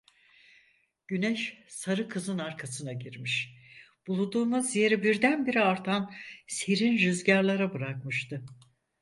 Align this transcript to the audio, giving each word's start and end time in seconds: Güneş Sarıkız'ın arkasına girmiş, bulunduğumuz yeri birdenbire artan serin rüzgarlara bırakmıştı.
Güneş 1.07 1.57
Sarıkız'ın 1.67 2.37
arkasına 2.39 2.93
girmiş, 2.93 3.55
bulunduğumuz 4.07 4.75
yeri 4.75 5.03
birdenbire 5.03 5.61
artan 5.61 6.13
serin 6.47 6.97
rüzgarlara 6.97 7.73
bırakmıştı. 7.73 8.45